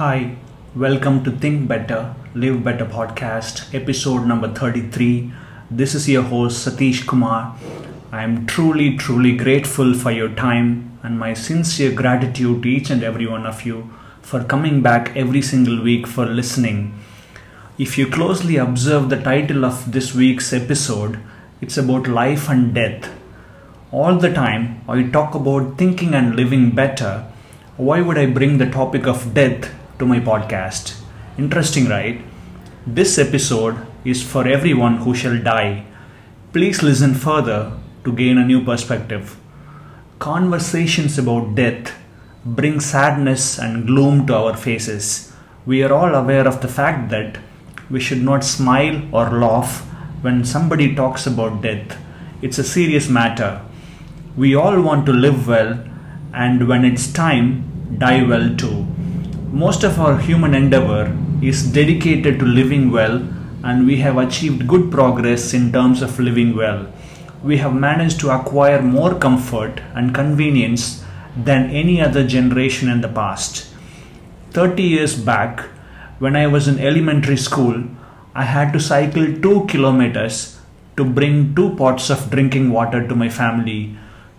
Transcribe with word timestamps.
Hi, 0.00 0.34
welcome 0.74 1.22
to 1.24 1.30
Think 1.30 1.68
Better, 1.68 2.14
Live 2.34 2.64
Better 2.64 2.86
podcast, 2.86 3.74
episode 3.74 4.24
number 4.26 4.48
33. 4.48 5.30
This 5.70 5.94
is 5.94 6.08
your 6.08 6.22
host 6.22 6.66
Satish 6.66 7.06
Kumar. 7.06 7.54
I 8.10 8.22
am 8.22 8.46
truly, 8.46 8.96
truly 8.96 9.36
grateful 9.36 9.92
for 9.92 10.10
your 10.10 10.30
time 10.30 10.98
and 11.02 11.18
my 11.18 11.34
sincere 11.34 11.92
gratitude 11.92 12.62
to 12.62 12.68
each 12.70 12.88
and 12.88 13.02
every 13.02 13.26
one 13.26 13.44
of 13.44 13.66
you 13.66 13.90
for 14.22 14.42
coming 14.42 14.80
back 14.80 15.14
every 15.14 15.42
single 15.42 15.82
week 15.82 16.06
for 16.06 16.24
listening. 16.24 16.98
If 17.76 17.98
you 17.98 18.06
closely 18.06 18.56
observe 18.56 19.10
the 19.10 19.20
title 19.20 19.66
of 19.66 19.92
this 19.92 20.14
week's 20.14 20.54
episode, 20.54 21.18
it's 21.60 21.76
about 21.76 22.08
life 22.08 22.48
and 22.48 22.72
death. 22.72 23.10
All 23.92 24.16
the 24.16 24.32
time, 24.32 24.80
I 24.88 25.02
talk 25.02 25.34
about 25.34 25.76
thinking 25.76 26.14
and 26.14 26.36
living 26.36 26.70
better. 26.70 27.26
Why 27.76 28.00
would 28.00 28.16
I 28.16 28.24
bring 28.24 28.56
the 28.56 28.70
topic 28.70 29.06
of 29.06 29.34
death 29.34 29.70
to 30.00 30.06
my 30.06 30.18
podcast? 30.18 30.98
Interesting, 31.38 31.86
right? 31.86 32.20
This 32.86 33.18
episode 33.18 33.76
is 34.04 34.22
for 34.22 34.48
everyone 34.48 34.96
who 34.96 35.14
shall 35.14 35.38
die. 35.40 35.84
Please 36.54 36.82
listen 36.82 37.14
further 37.14 37.72
to 38.04 38.12
gain 38.12 38.38
a 38.38 38.46
new 38.46 38.64
perspective. 38.64 39.36
Conversations 40.18 41.18
about 41.18 41.54
death 41.54 41.92
bring 42.44 42.80
sadness 42.80 43.58
and 43.58 43.86
gloom 43.86 44.26
to 44.26 44.34
our 44.34 44.56
faces. 44.56 45.32
We 45.66 45.82
are 45.82 45.92
all 45.92 46.14
aware 46.14 46.48
of 46.48 46.62
the 46.62 46.68
fact 46.68 47.10
that 47.10 47.38
we 47.90 48.00
should 48.00 48.22
not 48.22 48.42
smile 48.42 49.02
or 49.12 49.30
laugh 49.30 49.86
when 50.22 50.44
somebody 50.44 50.94
talks 50.94 51.26
about 51.26 51.60
death. 51.60 51.98
It's 52.40 52.58
a 52.58 52.64
serious 52.64 53.10
matter. 53.10 53.60
We 54.34 54.54
all 54.54 54.80
want 54.80 55.04
to 55.06 55.12
live 55.12 55.46
well, 55.46 55.78
and 56.32 56.66
when 56.66 56.86
it's 56.86 57.12
time, 57.12 57.96
die 57.98 58.22
well 58.22 58.56
too. 58.56 58.86
Most 59.52 59.82
of 59.82 59.98
our 59.98 60.16
human 60.16 60.54
endeavor 60.54 61.12
is 61.42 61.72
dedicated 61.72 62.38
to 62.38 62.44
living 62.44 62.92
well, 62.92 63.16
and 63.64 63.84
we 63.84 63.96
have 63.96 64.16
achieved 64.16 64.68
good 64.68 64.92
progress 64.92 65.52
in 65.52 65.72
terms 65.72 66.02
of 66.02 66.20
living 66.20 66.54
well. 66.54 66.86
We 67.42 67.56
have 67.56 67.74
managed 67.74 68.20
to 68.20 68.30
acquire 68.30 68.80
more 68.80 69.12
comfort 69.12 69.80
and 69.92 70.14
convenience 70.14 71.02
than 71.36 71.68
any 71.70 72.00
other 72.00 72.24
generation 72.24 72.88
in 72.88 73.00
the 73.00 73.08
past. 73.08 73.66
30 74.52 74.84
years 74.84 75.18
back, 75.18 75.62
when 76.20 76.36
I 76.36 76.46
was 76.46 76.68
in 76.68 76.78
elementary 76.78 77.36
school, 77.36 77.82
I 78.36 78.44
had 78.44 78.72
to 78.72 78.78
cycle 78.78 79.26
2 79.40 79.66
kilometers 79.66 80.60
to 80.96 81.04
bring 81.04 81.56
two 81.56 81.74
pots 81.74 82.08
of 82.08 82.30
drinking 82.30 82.70
water 82.70 83.04
to 83.08 83.16
my 83.16 83.28
family. 83.28 83.96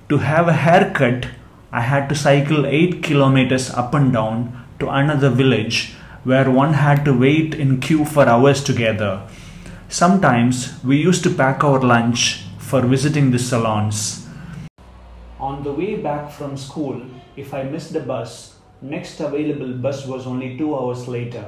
To 0.08 0.20
have 0.20 0.48
a 0.48 0.54
haircut, 0.54 1.28
I 1.74 1.82
had 1.82 2.08
to 2.08 2.16
cycle 2.16 2.66
8 2.66 3.04
kilometers 3.04 3.70
up 3.72 3.94
and 3.94 4.14
down 4.14 4.61
to 4.82 4.90
another 4.90 5.30
village 5.30 5.94
where 6.24 6.52
one 6.52 6.74
had 6.74 7.06
to 7.06 7.14
wait 7.14 7.56
in 7.56 7.80
queue 7.80 8.04
for 8.04 8.28
hours 8.28 8.64
together. 8.64 9.22
Sometimes 9.90 10.84
we 10.84 10.98
used 10.98 11.24
to 11.24 11.34
pack 11.34 11.64
our 11.64 11.80
lunch 11.80 12.44
for 12.58 12.82
visiting 12.82 13.32
the 13.32 13.40
salons. 13.40 14.28
On 15.40 15.64
the 15.64 15.72
way 15.72 15.96
back 15.98 16.32
from 16.32 16.58
school, 16.58 17.02
if 17.36 17.54
I 17.54 17.64
missed 17.64 17.94
the 17.94 18.00
bus, 18.00 18.56
next 18.82 19.20
available 19.20 19.74
bus 19.74 20.06
was 20.06 20.28
only 20.28 20.58
2 20.58 20.76
hours 20.76 21.08
later. 21.08 21.46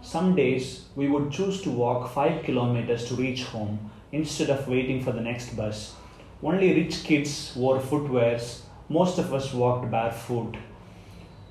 Some 0.00 0.34
days 0.34 0.86
we 0.96 1.08
would 1.08 1.30
choose 1.30 1.62
to 1.62 1.70
walk 1.70 2.12
5 2.12 2.44
kilometers 2.44 3.04
to 3.08 3.14
reach 3.14 3.44
home 3.44 3.90
instead 4.12 4.50
of 4.50 4.68
waiting 4.68 5.02
for 5.02 5.12
the 5.12 5.20
next 5.20 5.56
bus. 5.56 5.94
Only 6.42 6.74
rich 6.74 7.04
kids 7.04 7.52
wore 7.56 7.78
footwears, 7.78 8.62
most 8.88 9.18
of 9.18 9.32
us 9.32 9.52
walked 9.54 9.90
barefoot. 9.90 10.56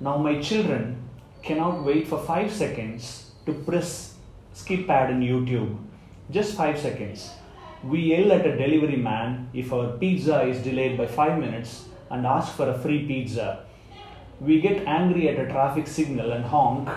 Now 0.00 0.18
my 0.18 0.40
children 0.40 1.01
cannot 1.42 1.84
wait 1.84 2.06
for 2.06 2.18
5 2.18 2.52
seconds 2.52 3.30
to 3.46 3.52
press 3.52 4.14
skip 4.54 4.88
ad 4.88 5.10
in 5.10 5.20
YouTube. 5.20 5.76
Just 6.30 6.56
5 6.56 6.78
seconds. 6.78 7.30
We 7.82 8.00
yell 8.00 8.32
at 8.32 8.46
a 8.46 8.56
delivery 8.56 8.96
man 8.96 9.48
if 9.52 9.72
our 9.72 9.88
pizza 9.98 10.42
is 10.42 10.62
delayed 10.62 10.96
by 10.96 11.06
5 11.06 11.38
minutes 11.40 11.86
and 12.10 12.26
ask 12.26 12.54
for 12.54 12.68
a 12.68 12.78
free 12.78 13.06
pizza. 13.06 13.64
We 14.40 14.60
get 14.60 14.86
angry 14.86 15.28
at 15.28 15.38
a 15.38 15.50
traffic 15.50 15.86
signal 15.86 16.32
and 16.32 16.44
honk 16.44 16.88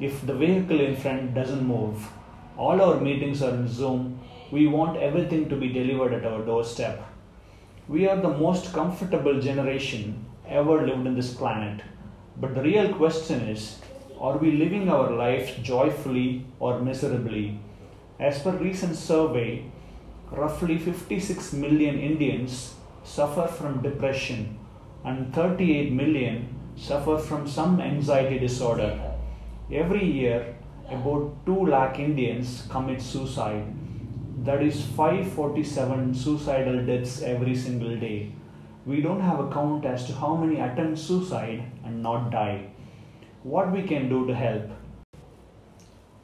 if 0.00 0.26
the 0.26 0.34
vehicle 0.34 0.80
in 0.80 0.96
front 0.96 1.34
doesn't 1.34 1.66
move. 1.66 2.08
All 2.56 2.80
our 2.80 3.00
meetings 3.00 3.42
are 3.42 3.54
in 3.54 3.68
Zoom. 3.68 4.20
We 4.50 4.66
want 4.66 4.96
everything 4.96 5.48
to 5.48 5.56
be 5.56 5.68
delivered 5.68 6.12
at 6.14 6.26
our 6.26 6.42
doorstep. 6.42 7.02
We 7.88 8.08
are 8.08 8.20
the 8.20 8.36
most 8.46 8.72
comfortable 8.72 9.40
generation 9.40 10.24
ever 10.48 10.86
lived 10.86 11.06
on 11.06 11.14
this 11.14 11.34
planet. 11.34 11.82
But 12.42 12.56
the 12.56 12.62
real 12.62 12.92
question 12.94 13.42
is 13.48 13.78
are 14.20 14.36
we 14.36 14.50
living 14.50 14.88
our 14.88 15.10
lives 15.12 15.52
joyfully 15.62 16.44
or 16.58 16.80
miserably? 16.80 17.60
As 18.18 18.40
per 18.42 18.56
recent 18.56 18.96
survey, 18.96 19.66
roughly 20.32 20.76
56 20.76 21.52
million 21.52 22.00
Indians 22.00 22.74
suffer 23.04 23.46
from 23.46 23.80
depression 23.80 24.58
and 25.04 25.32
38 25.32 25.92
million 25.92 26.48
suffer 26.74 27.16
from 27.16 27.46
some 27.46 27.80
anxiety 27.80 28.40
disorder. 28.40 28.92
Every 29.70 30.04
year, 30.04 30.56
about 30.90 31.46
2 31.46 31.66
lakh 31.66 32.00
Indians 32.00 32.66
commit 32.68 33.00
suicide. 33.00 33.72
That 34.44 34.64
is 34.64 34.84
547 34.96 36.12
suicidal 36.12 36.84
deaths 36.86 37.22
every 37.22 37.54
single 37.54 37.96
day. 37.96 38.32
We 38.84 39.00
don't 39.00 39.20
have 39.20 39.38
a 39.38 39.48
count 39.48 39.84
as 39.84 40.06
to 40.06 40.12
how 40.12 40.34
many 40.34 40.58
attempt 40.58 40.98
suicide 40.98 41.70
and 41.84 42.02
not 42.02 42.30
die. 42.30 42.70
What 43.44 43.70
we 43.70 43.82
can 43.82 44.08
do 44.08 44.26
to 44.26 44.34
help? 44.34 44.70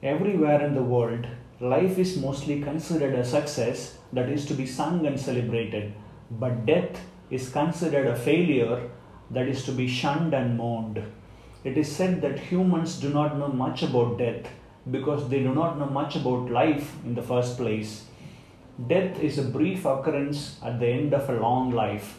Everywhere 0.03 0.67
in 0.67 0.75
the 0.75 0.83
world, 0.83 1.25
life 1.61 1.99
is 1.99 2.19
mostly 2.19 2.61
considered 2.61 3.15
a 3.15 3.25
success 3.25 3.99
that 4.13 4.29
is 4.29 4.45
to 4.47 4.55
be 4.55 4.67
sung 4.67 5.07
and 5.07 5.21
celebrated, 5.21 5.95
but 6.33 6.67
death 6.67 7.01
is 7.31 7.49
considered 7.49 8.09
a 8.09 8.17
failure 8.17 8.91
that 9.31 9.47
is 9.47 9.65
to 9.65 9.73
be 9.73 9.87
shunned 9.87 10.35
and 10.35 10.57
mourned. 10.57 11.01
It 11.63 11.79
is 11.79 11.95
said 11.95 12.21
that 12.23 12.41
humans 12.41 12.99
do 12.99 13.11
not 13.11 13.39
know 13.39 13.49
much 13.49 13.85
about 13.85 14.19
death 14.19 14.47
because 14.91 15.29
they 15.29 15.45
do 15.45 15.55
not 15.55 15.79
know 15.79 15.87
much 15.87 16.17
about 16.17 16.51
life 16.51 16.97
in 17.05 17.15
the 17.15 17.23
first 17.23 17.57
place. 17.57 18.07
Death 18.89 19.21
is 19.21 19.39
a 19.39 19.43
brief 19.43 19.85
occurrence 19.85 20.59
at 20.65 20.81
the 20.81 20.87
end 20.87 21.15
of 21.15 21.29
a 21.29 21.41
long 21.41 21.71
life, 21.71 22.19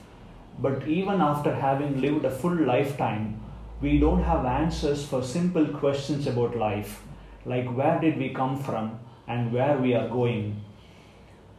but 0.61 0.87
even 0.87 1.21
after 1.21 1.53
having 1.55 2.01
lived 2.01 2.25
a 2.25 2.31
full 2.31 2.55
lifetime, 2.55 3.39
we 3.81 3.97
don't 3.97 4.23
have 4.23 4.45
answers 4.45 5.05
for 5.05 5.23
simple 5.23 5.65
questions 5.65 6.27
about 6.27 6.57
life, 6.57 7.01
like 7.45 7.67
where 7.75 7.99
did 7.99 8.17
we 8.17 8.29
come 8.29 8.57
from 8.61 8.99
and 9.27 9.53
where 9.53 9.77
we 9.77 9.93
are 9.93 10.09
going. 10.09 10.61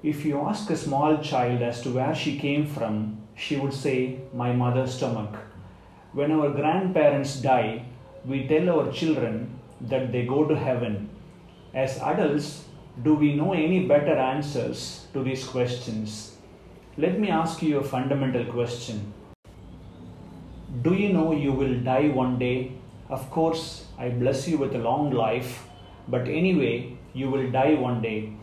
If 0.02 0.24
you 0.24 0.40
ask 0.40 0.68
a 0.70 0.76
small 0.76 1.18
child 1.18 1.62
as 1.62 1.80
to 1.82 1.90
where 1.90 2.14
she 2.14 2.38
came 2.38 2.66
from, 2.66 3.22
she 3.34 3.56
would 3.56 3.72
say, 3.72 4.20
My 4.34 4.52
mother's 4.52 4.94
stomach. 4.94 5.34
When 6.12 6.32
our 6.32 6.50
grandparents 6.50 7.36
die, 7.36 7.86
we 8.26 8.46
tell 8.46 8.68
our 8.68 8.92
children 8.92 9.58
that 9.80 10.12
they 10.12 10.26
go 10.26 10.46
to 10.46 10.56
heaven. 10.56 11.08
As 11.72 11.98
adults, 11.98 12.64
do 13.02 13.14
we 13.14 13.34
know 13.34 13.52
any 13.52 13.86
better 13.86 14.16
answers 14.16 15.06
to 15.14 15.22
these 15.22 15.44
questions? 15.44 16.36
Let 17.02 17.18
me 17.18 17.30
ask 17.30 17.62
you 17.62 17.78
a 17.78 17.82
fundamental 17.82 18.44
question. 18.44 19.14
Do 20.82 20.92
you 20.92 21.14
know 21.14 21.32
you 21.32 21.52
will 21.52 21.80
die 21.80 22.08
one 22.08 22.38
day? 22.38 22.72
Of 23.08 23.30
course, 23.30 23.86
I 23.98 24.10
bless 24.10 24.46
you 24.46 24.58
with 24.58 24.74
a 24.74 24.84
long 24.86 25.10
life, 25.10 25.64
but 26.08 26.28
anyway, 26.28 26.98
you 27.14 27.30
will 27.30 27.50
die 27.50 27.72
one 27.72 28.02
day. 28.02 28.34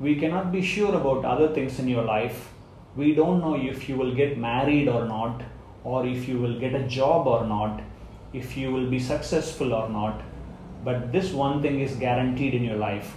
We 0.00 0.16
cannot 0.16 0.50
be 0.52 0.62
sure 0.62 0.94
about 0.94 1.26
other 1.26 1.48
things 1.52 1.78
in 1.78 1.86
your 1.86 2.02
life. 2.02 2.48
We 2.96 3.14
don't 3.14 3.42
know 3.42 3.56
if 3.56 3.90
you 3.90 3.96
will 3.96 4.14
get 4.14 4.38
married 4.38 4.88
or 4.88 5.04
not, 5.04 5.42
or 5.84 6.06
if 6.06 6.26
you 6.26 6.40
will 6.40 6.58
get 6.58 6.74
a 6.74 6.88
job 6.88 7.26
or 7.26 7.44
not, 7.44 7.82
if 8.32 8.56
you 8.56 8.72
will 8.72 8.88
be 8.88 8.98
successful 8.98 9.74
or 9.74 9.86
not. 9.90 10.22
But 10.82 11.12
this 11.12 11.32
one 11.32 11.60
thing 11.60 11.80
is 11.80 11.96
guaranteed 11.96 12.54
in 12.54 12.64
your 12.64 12.78
life 12.78 13.16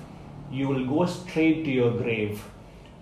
you 0.51 0.67
will 0.67 0.85
go 0.85 1.05
straight 1.05 1.63
to 1.63 1.71
your 1.71 1.91
grave. 1.91 2.43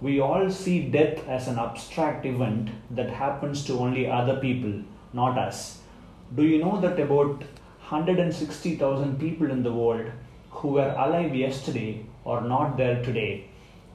We 0.01 0.21
all 0.21 0.49
see 0.49 0.87
death 0.89 1.27
as 1.27 1.49
an 1.49 1.59
abstract 1.59 2.25
event 2.25 2.69
that 2.91 3.09
happens 3.09 3.65
to 3.65 3.79
only 3.79 4.09
other 4.09 4.37
people, 4.39 4.81
not 5.11 5.37
us. 5.37 5.81
Do 6.33 6.43
you 6.43 6.59
know 6.63 6.79
that 6.79 6.97
about 6.97 7.43
160,000 7.89 9.19
people 9.19 9.51
in 9.51 9.61
the 9.61 9.73
world 9.73 10.09
who 10.51 10.69
were 10.69 10.95
alive 10.97 11.35
yesterday 11.35 12.05
are 12.25 12.39
not 12.39 12.77
there 12.77 13.03
today? 13.03 13.49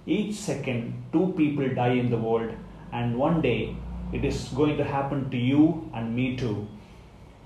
Each 0.04 0.34
second, 0.34 1.02
two 1.10 1.32
people 1.38 1.74
die 1.74 1.94
in 1.94 2.10
the 2.10 2.18
world, 2.18 2.52
and 2.92 3.16
one 3.16 3.40
day 3.40 3.74
it 4.12 4.26
is 4.26 4.48
going 4.48 4.76
to 4.76 4.84
happen 4.84 5.30
to 5.30 5.38
you 5.38 5.90
and 5.94 6.14
me 6.14 6.36
too. 6.36 6.68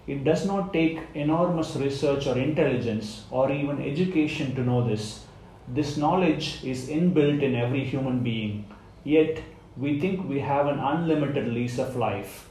It 0.08 0.24
does 0.24 0.46
not 0.46 0.72
take 0.72 0.98
enormous 1.14 1.76
research 1.76 2.26
or 2.26 2.36
intelligence 2.36 3.24
or 3.30 3.52
even 3.52 3.80
education 3.80 4.56
to 4.56 4.62
know 4.62 4.88
this. 4.88 5.26
This 5.74 5.98
knowledge 5.98 6.64
is 6.64 6.88
inbuilt 6.88 7.42
in 7.42 7.54
every 7.54 7.84
human 7.84 8.20
being, 8.20 8.64
yet 9.04 9.42
we 9.76 10.00
think 10.00 10.26
we 10.26 10.40
have 10.40 10.66
an 10.66 10.78
unlimited 10.78 11.48
lease 11.48 11.78
of 11.78 11.94
life. 11.94 12.48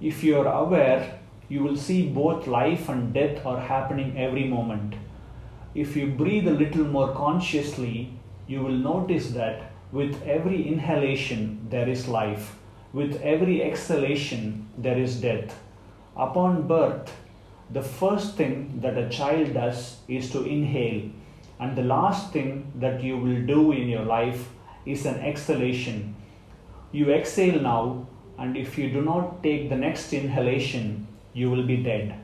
If 0.00 0.24
you 0.24 0.40
are 0.40 0.52
aware, 0.52 1.20
you 1.48 1.62
will 1.62 1.76
see 1.76 2.08
both 2.08 2.48
life 2.48 2.88
and 2.88 3.14
death 3.14 3.46
are 3.46 3.60
happening 3.60 4.18
every 4.18 4.44
moment. 4.44 4.94
If 5.74 5.94
you 5.94 6.08
breathe 6.08 6.48
a 6.48 6.58
little 6.62 6.84
more 6.84 7.14
consciously, 7.14 8.10
you 8.48 8.60
will 8.60 8.76
notice 8.76 9.30
that 9.30 9.70
with 9.92 10.20
every 10.24 10.66
inhalation 10.66 11.68
there 11.70 11.88
is 11.88 12.08
life, 12.08 12.56
with 12.92 13.20
every 13.22 13.62
exhalation 13.62 14.68
there 14.76 14.98
is 14.98 15.20
death. 15.20 15.56
Upon 16.16 16.66
birth, 16.66 17.12
the 17.70 17.82
first 17.82 18.34
thing 18.34 18.80
that 18.80 18.98
a 18.98 19.08
child 19.08 19.54
does 19.54 19.98
is 20.08 20.30
to 20.32 20.44
inhale, 20.44 21.10
and 21.58 21.76
the 21.76 21.82
last 21.82 22.32
thing 22.32 22.72
that 22.76 23.02
you 23.02 23.16
will 23.16 23.42
do 23.46 23.72
in 23.72 23.88
your 23.88 24.04
life 24.04 24.48
is 24.84 25.06
an 25.06 25.20
exhalation. 25.20 26.14
You 26.92 27.12
exhale 27.12 27.60
now, 27.60 28.06
and 28.38 28.56
if 28.56 28.78
you 28.78 28.90
do 28.90 29.02
not 29.02 29.42
take 29.42 29.68
the 29.68 29.76
next 29.76 30.12
inhalation, 30.12 31.06
you 31.32 31.50
will 31.50 31.66
be 31.66 31.76
dead. 31.78 32.18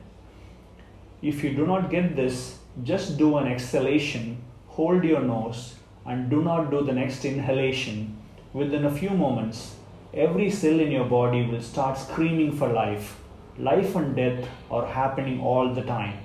If 1.21 1.43
you 1.43 1.53
do 1.53 1.65
not 1.65 1.89
get 1.89 2.15
this, 2.15 2.59
just 2.83 3.17
do 3.17 3.37
an 3.37 3.47
exhalation, 3.47 4.43
hold 4.67 5.03
your 5.03 5.21
nose, 5.21 5.75
and 6.05 6.29
do 6.29 6.41
not 6.41 6.71
do 6.71 6.83
the 6.83 6.93
next 6.93 7.25
inhalation. 7.25 8.17
Within 8.53 8.85
a 8.85 8.91
few 8.93 9.09
moments, 9.09 9.75
every 10.13 10.49
cell 10.49 10.79
in 10.79 10.91
your 10.91 11.05
body 11.05 11.45
will 11.45 11.61
start 11.61 11.97
screaming 11.97 12.51
for 12.51 12.67
life 12.67 13.17
life 13.57 13.95
and 13.95 14.15
death 14.15 14.47
are 14.71 14.85
happening 14.85 15.39
all 15.39 15.73
the 15.73 15.83
time. 15.83 16.17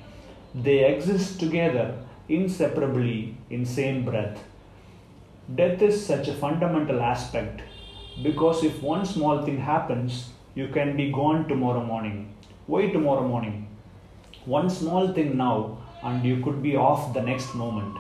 They 0.55 0.85
exist 0.85 1.39
together 1.39 1.95
inseparably 2.29 3.37
in 3.51 3.65
same 3.65 4.05
breath. 4.05 4.45
Death 5.55 5.81
is 5.83 6.05
such 6.05 6.29
a 6.29 6.35
fundamental 6.35 7.01
aspect 7.01 7.63
because 8.23 8.65
if 8.65 8.83
one 8.83 9.05
small 9.07 9.45
thing 9.45 9.59
happens, 9.59 10.31
you 10.55 10.69
can 10.69 10.97
be 10.97 11.11
gone 11.11 11.49
tomorrow 11.49 11.85
morning. 11.85 12.35
Why 12.67 12.89
tomorrow 12.89 13.27
morning? 13.27 13.69
One 14.45 14.69
small 14.69 15.13
thing 15.13 15.37
now 15.37 15.79
and 16.03 16.25
you 16.25 16.43
could 16.43 16.63
be 16.63 16.77
off 16.77 17.15
the 17.15 17.23
next 17.23 17.55
moment. 17.55 17.97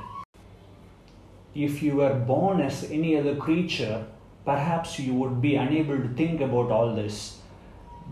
If 1.54 1.82
you 1.82 1.96
were 1.96 2.14
born 2.14 2.60
as 2.60 2.84
any 2.90 3.16
other 3.16 3.36
creature, 3.36 4.06
perhaps 4.44 4.98
you 4.98 5.14
would 5.14 5.40
be 5.40 5.56
unable 5.56 5.96
to 5.96 6.08
think 6.14 6.40
about 6.40 6.70
all 6.70 6.94
this 6.94 7.38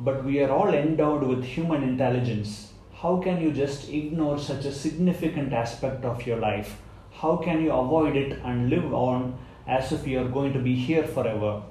but 0.04 0.24
we 0.24 0.40
are 0.40 0.50
all 0.50 0.68
endowed 0.68 1.22
with 1.22 1.44
human 1.44 1.82
intelligence. 1.82 2.72
How 3.00 3.18
can 3.18 3.42
you 3.42 3.52
just 3.52 3.90
ignore 3.90 4.38
such 4.38 4.64
a 4.64 4.72
significant 4.72 5.52
aspect 5.52 6.06
of 6.06 6.26
your 6.26 6.38
life? 6.38 6.80
How 7.12 7.36
can 7.36 7.62
you 7.62 7.70
avoid 7.70 8.16
it 8.16 8.38
and 8.42 8.70
live 8.70 8.94
on 8.94 9.38
as 9.66 9.92
if 9.92 10.06
you 10.06 10.18
are 10.20 10.28
going 10.28 10.54
to 10.54 10.58
be 10.58 10.74
here 10.74 11.06
forever? 11.06 11.62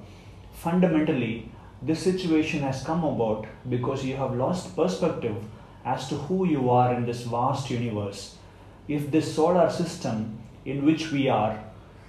Fundamentally, 0.52 1.50
this 1.82 2.00
situation 2.00 2.60
has 2.60 2.84
come 2.84 3.02
about 3.02 3.46
because 3.68 4.04
you 4.04 4.14
have 4.14 4.36
lost 4.36 4.76
perspective 4.76 5.34
as 5.84 6.08
to 6.10 6.14
who 6.14 6.46
you 6.46 6.70
are 6.70 6.94
in 6.94 7.06
this 7.06 7.24
vast 7.24 7.70
universe. 7.70 8.36
If 8.86 9.10
this 9.10 9.34
solar 9.34 9.68
system 9.68 10.38
in 10.64 10.84
which 10.84 11.10
we 11.10 11.28
are 11.28 11.58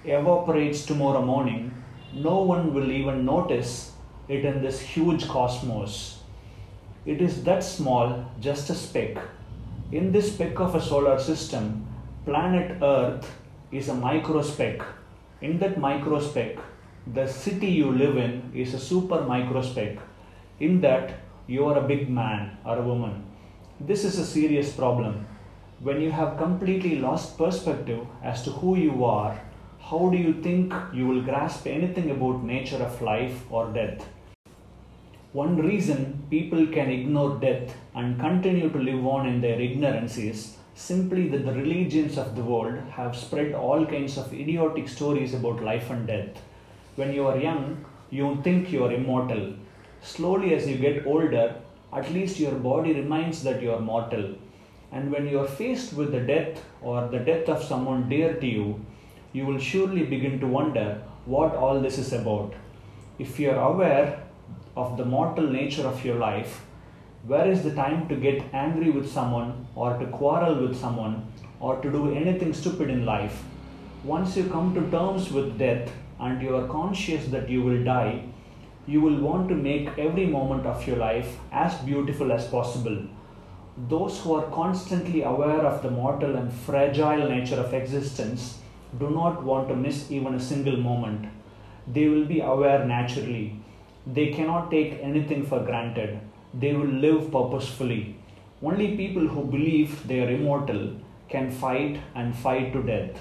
evaporates 0.04 0.86
tomorrow 0.86 1.24
morning, 1.24 1.74
no 2.14 2.42
one 2.42 2.72
will 2.72 2.92
even 2.92 3.24
notice 3.24 3.94
it 4.28 4.44
in 4.44 4.62
this 4.62 4.78
huge 4.80 5.26
cosmos. 5.26 6.17
It 7.12 7.22
is 7.22 7.42
that 7.44 7.64
small, 7.64 8.22
just 8.38 8.68
a 8.68 8.74
speck. 8.74 9.16
In 9.92 10.12
this 10.12 10.34
speck 10.34 10.60
of 10.60 10.74
a 10.74 10.80
solar 10.88 11.18
system, 11.18 11.86
planet 12.26 12.82
Earth 12.82 13.30
is 13.72 13.88
a 13.88 13.94
micro 13.94 14.42
speck. 14.42 14.82
In 15.40 15.58
that 15.60 15.78
micro 15.78 16.20
speck, 16.20 16.58
the 17.14 17.26
city 17.26 17.68
you 17.68 17.90
live 17.92 18.18
in 18.18 18.52
is 18.54 18.74
a 18.74 18.78
super 18.78 19.22
micro 19.22 19.62
speck. 19.62 19.96
In 20.60 20.82
that, 20.82 21.14
you 21.46 21.64
are 21.64 21.78
a 21.78 21.88
big 21.88 22.10
man 22.10 22.58
or 22.66 22.76
a 22.76 22.82
woman. 22.82 23.24
This 23.80 24.04
is 24.04 24.18
a 24.18 24.26
serious 24.26 24.70
problem. 24.70 25.26
When 25.80 26.02
you 26.02 26.10
have 26.10 26.36
completely 26.36 26.96
lost 26.96 27.38
perspective 27.38 28.06
as 28.22 28.42
to 28.42 28.50
who 28.50 28.76
you 28.76 29.06
are, 29.06 29.40
how 29.80 30.10
do 30.10 30.18
you 30.18 30.42
think 30.42 30.74
you 30.92 31.06
will 31.06 31.22
grasp 31.22 31.66
anything 31.66 32.10
about 32.10 32.44
nature 32.44 32.82
of 32.84 33.00
life 33.00 33.50
or 33.50 33.72
death? 33.72 34.06
One 35.34 35.58
reason 35.58 36.24
people 36.30 36.66
can 36.68 36.88
ignore 36.90 37.38
death 37.38 37.76
and 37.94 38.18
continue 38.18 38.70
to 38.70 38.78
live 38.78 39.06
on 39.06 39.28
in 39.28 39.42
their 39.42 39.60
ignorance 39.60 40.16
is 40.16 40.56
simply 40.74 41.28
that 41.28 41.44
the 41.44 41.52
religions 41.52 42.16
of 42.16 42.34
the 42.34 42.42
world 42.42 42.78
have 42.92 43.14
spread 43.14 43.52
all 43.52 43.84
kinds 43.84 44.16
of 44.16 44.32
idiotic 44.32 44.88
stories 44.88 45.34
about 45.34 45.62
life 45.62 45.90
and 45.90 46.06
death. 46.06 46.40
When 46.96 47.12
you 47.12 47.26
are 47.26 47.36
young, 47.36 47.84
you 48.10 48.40
think 48.42 48.72
you 48.72 48.86
are 48.86 48.92
immortal. 48.92 49.52
Slowly, 50.00 50.54
as 50.54 50.66
you 50.66 50.78
get 50.78 51.06
older, 51.06 51.56
at 51.92 52.10
least 52.10 52.40
your 52.40 52.54
body 52.54 52.94
reminds 52.94 53.42
that 53.42 53.60
you 53.60 53.72
are 53.72 53.80
mortal. 53.80 54.34
And 54.92 55.12
when 55.12 55.28
you 55.28 55.40
are 55.40 55.46
faced 55.46 55.92
with 55.92 56.10
the 56.12 56.20
death 56.20 56.64
or 56.80 57.06
the 57.08 57.18
death 57.18 57.50
of 57.50 57.62
someone 57.62 58.08
dear 58.08 58.32
to 58.32 58.46
you, 58.46 58.82
you 59.34 59.44
will 59.44 59.58
surely 59.58 60.06
begin 60.06 60.40
to 60.40 60.46
wonder 60.46 61.02
what 61.26 61.54
all 61.54 61.80
this 61.80 61.98
is 61.98 62.14
about. 62.14 62.54
If 63.18 63.38
you 63.38 63.50
are 63.50 63.72
aware 63.74 64.22
of 64.82 64.96
the 64.96 65.04
mortal 65.04 65.46
nature 65.58 65.86
of 65.88 66.04
your 66.04 66.16
life, 66.16 66.60
where 67.26 67.50
is 67.50 67.62
the 67.64 67.74
time 67.74 68.08
to 68.08 68.14
get 68.14 68.54
angry 68.54 68.90
with 68.90 69.10
someone 69.10 69.66
or 69.74 69.98
to 69.98 70.06
quarrel 70.06 70.60
with 70.62 70.76
someone 70.80 71.16
or 71.58 71.76
to 71.82 71.90
do 71.90 72.14
anything 72.14 72.52
stupid 72.54 72.88
in 72.88 73.04
life? 73.04 73.42
Once 74.04 74.36
you 74.36 74.44
come 74.44 74.72
to 74.74 74.90
terms 74.96 75.32
with 75.32 75.58
death 75.58 75.90
and 76.20 76.40
you 76.40 76.54
are 76.54 76.68
conscious 76.68 77.26
that 77.26 77.48
you 77.48 77.62
will 77.62 77.82
die, 77.82 78.22
you 78.86 79.00
will 79.00 79.18
want 79.20 79.48
to 79.48 79.54
make 79.54 79.98
every 79.98 80.26
moment 80.26 80.64
of 80.64 80.86
your 80.86 80.96
life 80.96 81.36
as 81.50 81.74
beautiful 81.90 82.30
as 82.30 82.46
possible. 82.46 82.98
Those 83.88 84.20
who 84.20 84.34
are 84.34 84.50
constantly 84.50 85.22
aware 85.22 85.66
of 85.66 85.82
the 85.82 85.90
mortal 85.90 86.36
and 86.36 86.52
fragile 86.52 87.28
nature 87.28 87.60
of 87.60 87.74
existence 87.74 88.58
do 88.98 89.10
not 89.10 89.42
want 89.42 89.68
to 89.68 89.76
miss 89.76 90.10
even 90.10 90.34
a 90.34 90.48
single 90.50 90.76
moment. 90.76 91.26
They 91.86 92.08
will 92.08 92.26
be 92.26 92.40
aware 92.40 92.84
naturally 92.84 93.60
they 94.14 94.28
cannot 94.32 94.70
take 94.70 94.98
anything 95.02 95.44
for 95.44 95.60
granted. 95.60 96.18
They 96.54 96.72
will 96.72 96.94
live 97.06 97.30
purposefully. 97.30 98.16
Only 98.62 98.96
people 98.96 99.26
who 99.28 99.44
believe 99.44 100.06
they 100.08 100.20
are 100.20 100.30
immortal 100.30 100.92
can 101.28 101.50
fight 101.50 102.00
and 102.14 102.34
fight 102.34 102.72
to 102.72 102.82
death. 102.82 103.20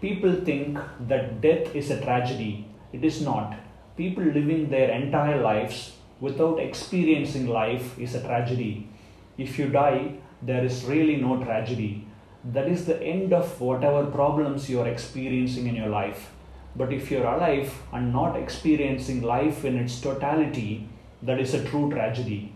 People 0.00 0.34
think 0.46 0.78
that 1.08 1.40
death 1.42 1.74
is 1.74 1.90
a 1.90 2.00
tragedy. 2.00 2.66
It 2.92 3.04
is 3.04 3.20
not. 3.20 3.56
People 3.96 4.24
living 4.24 4.70
their 4.70 4.90
entire 4.90 5.42
lives 5.42 5.92
without 6.20 6.58
experiencing 6.58 7.46
life 7.46 7.98
is 7.98 8.14
a 8.14 8.22
tragedy. 8.22 8.88
If 9.36 9.58
you 9.58 9.68
die, 9.68 10.14
there 10.40 10.64
is 10.64 10.84
really 10.84 11.16
no 11.16 11.42
tragedy. 11.44 12.06
That 12.44 12.68
is 12.68 12.86
the 12.86 13.02
end 13.02 13.32
of 13.32 13.60
whatever 13.60 14.06
problems 14.06 14.70
you 14.70 14.80
are 14.80 14.88
experiencing 14.88 15.66
in 15.66 15.74
your 15.74 15.88
life. 15.88 16.30
But 16.76 16.92
if 16.92 17.10
you're 17.10 17.26
alive 17.26 17.72
and 17.92 18.12
not 18.12 18.36
experiencing 18.36 19.22
life 19.22 19.64
in 19.64 19.76
its 19.76 20.00
totality, 20.00 20.88
that 21.22 21.40
is 21.40 21.54
a 21.54 21.64
true 21.64 21.90
tragedy. 21.90 22.52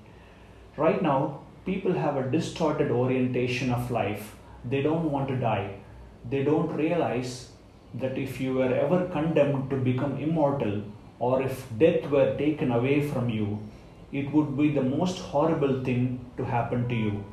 Right 0.77 1.03
now, 1.03 1.41
people 1.67 1.93
have 1.93 2.17
a 2.17 2.31
distorted 2.31 2.91
orientation 2.91 3.73
of 3.73 3.91
life. 3.91 4.37
They 4.65 4.83
don't 4.83 5.11
want 5.11 5.29
to 5.29 5.37
die. 5.37 5.75
They 6.29 6.45
don't 6.45 6.73
realize 6.73 7.51
that 7.95 8.17
if 8.17 8.41
you 8.41 8.55
were 8.55 8.75
ever 8.75 9.07
condemned 9.09 9.71
to 9.71 9.77
become 9.77 10.19
immortal, 10.19 10.83
or 11.19 11.43
if 11.43 11.67
death 11.79 12.09
were 12.11 12.37
taken 12.37 12.73
away 12.73 13.01
from 13.09 13.29
you, 13.29 13.59
it 14.13 14.31
would 14.33 14.57
be 14.57 14.71
the 14.71 14.83
most 14.83 15.19
horrible 15.19 15.83
thing 15.85 16.25
to 16.37 16.45
happen 16.45 16.89
to 16.89 16.95
you. 16.95 17.25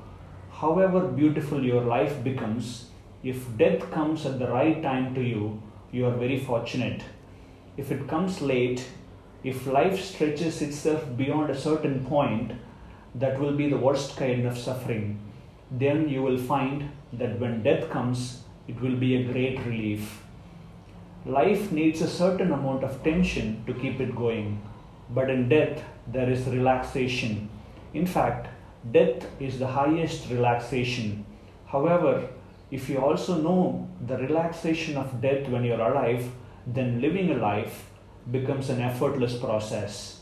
However 0.51 1.01
beautiful 1.01 1.63
your 1.63 1.81
life 1.83 2.23
becomes, 2.23 2.89
if 3.23 3.45
death 3.57 3.89
comes 3.91 4.25
at 4.25 4.39
the 4.39 4.47
right 4.47 4.81
time 4.81 5.13
to 5.15 5.21
you, 5.21 5.61
you 5.91 6.05
are 6.05 6.15
very 6.15 6.39
fortunate. 6.39 7.03
If 7.77 7.91
it 7.91 8.07
comes 8.07 8.41
late, 8.41 8.85
if 9.43 9.65
life 9.65 10.03
stretches 10.03 10.61
itself 10.61 11.05
beyond 11.15 11.49
a 11.49 11.59
certain 11.59 12.05
point, 12.05 12.51
that 13.15 13.39
will 13.39 13.53
be 13.53 13.69
the 13.69 13.77
worst 13.77 14.17
kind 14.17 14.45
of 14.45 14.57
suffering. 14.57 15.19
Then 15.71 16.09
you 16.09 16.21
will 16.21 16.37
find 16.37 16.89
that 17.13 17.39
when 17.39 17.63
death 17.63 17.89
comes, 17.89 18.43
it 18.67 18.79
will 18.81 18.95
be 18.95 19.15
a 19.15 19.31
great 19.31 19.59
relief. 19.65 20.21
Life 21.25 21.71
needs 21.71 22.01
a 22.01 22.07
certain 22.07 22.51
amount 22.51 22.83
of 22.83 23.03
tension 23.03 23.63
to 23.65 23.73
keep 23.73 23.99
it 23.99 24.15
going, 24.15 24.61
but 25.09 25.29
in 25.29 25.49
death, 25.49 25.83
there 26.07 26.29
is 26.29 26.45
relaxation. 26.45 27.49
In 27.93 28.05
fact, 28.05 28.47
death 28.91 29.25
is 29.39 29.59
the 29.59 29.67
highest 29.67 30.29
relaxation. 30.29 31.25
However, 31.65 32.29
if 32.71 32.87
you 32.89 32.99
also 32.99 33.41
know 33.41 33.87
the 34.05 34.17
relaxation 34.17 34.95
of 34.97 35.21
death 35.21 35.47
when 35.49 35.63
you're 35.63 35.81
alive, 35.81 36.29
then 36.67 37.01
living 37.01 37.31
a 37.31 37.35
life 37.35 37.89
becomes 38.31 38.69
an 38.69 38.79
effortless 38.79 39.35
process. 39.35 40.21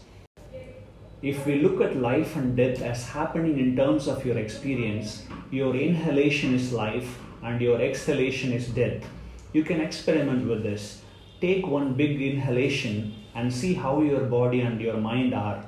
If 1.22 1.46
we 1.46 1.62
look 1.62 1.82
at 1.82 1.98
life 1.98 2.36
and 2.36 2.56
death 2.56 2.82
as 2.82 3.10
happening 3.10 3.60
in 3.60 3.76
terms 3.76 4.08
of 4.08 4.26
your 4.26 4.38
experience, 4.38 5.26
your 5.52 5.76
inhalation 5.76 6.54
is 6.54 6.72
life 6.72 7.20
and 7.44 7.60
your 7.60 7.82
exhalation 7.82 8.54
is 8.54 8.68
death. 8.68 9.04
You 9.52 9.64
can 9.64 9.82
experiment 9.82 10.48
with 10.48 10.64
this. 10.64 11.02
Take 11.42 11.68
one 11.68 11.96
big 11.96 12.22
inhalation 12.22 13.16
and 13.36 13.52
see 13.52 13.74
how 13.74 14.02
your 14.02 14.22
body 14.22 14.62
and 14.62 14.80
your 14.80 14.98
mind 14.98 15.34
are. 15.34 15.66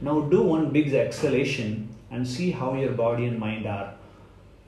Now 0.00 0.20
do 0.20 0.42
one 0.42 0.70
big 0.70 0.92
exhalation 0.92 1.94
and 2.10 2.26
see 2.26 2.50
how 2.50 2.74
your 2.74 2.92
body 2.92 3.26
and 3.26 3.38
mind 3.38 3.66
are. 3.66 3.94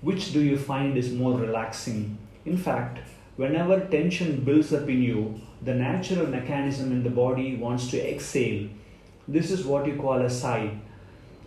Which 0.02 0.32
do 0.32 0.42
you 0.42 0.58
find 0.58 0.96
is 0.96 1.12
more 1.12 1.38
relaxing? 1.38 2.18
In 2.44 2.56
fact, 2.56 2.98
whenever 3.36 3.80
tension 3.80 4.44
builds 4.44 4.72
up 4.72 4.88
in 4.88 5.00
you, 5.00 5.40
the 5.62 5.74
natural 5.74 6.26
mechanism 6.26 6.90
in 6.90 7.04
the 7.04 7.10
body 7.10 7.54
wants 7.54 7.88
to 7.92 8.10
exhale. 8.12 8.68
This 9.28 9.52
is 9.52 9.64
what 9.64 9.86
you 9.86 9.94
call 9.94 10.20
a 10.20 10.28
sigh. 10.28 10.72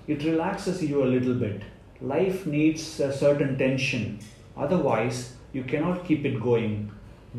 It 0.07 0.23
relaxes 0.23 0.81
you 0.81 1.03
a 1.03 1.13
little 1.13 1.33
bit. 1.33 1.63
Life 2.01 2.45
needs 2.45 2.99
a 3.01 3.11
certain 3.11 3.57
tension, 3.57 4.19
otherwise, 4.55 5.33
you 5.51 5.63
cannot 5.63 6.05
keep 6.05 6.23
it 6.23 6.41
going. 6.41 6.91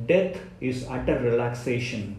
Death 0.07 0.39
is 0.61 0.87
utter 0.87 1.19
relaxation. 1.19 2.19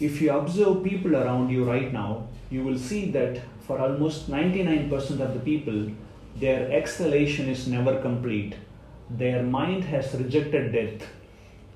If 0.00 0.22
you 0.22 0.30
observe 0.32 0.82
people 0.84 1.16
around 1.16 1.50
you 1.50 1.64
right 1.64 1.92
now, 1.92 2.28
you 2.50 2.64
will 2.64 2.78
see 2.78 3.10
that 3.10 3.40
for 3.66 3.78
almost 3.78 4.30
99% 4.30 5.20
of 5.20 5.34
the 5.34 5.40
people, 5.40 5.90
their 6.36 6.70
exhalation 6.72 7.48
is 7.48 7.68
never 7.68 8.00
complete. 8.00 8.54
Their 9.10 9.42
mind 9.42 9.84
has 9.84 10.14
rejected 10.14 10.72
death, 10.72 11.08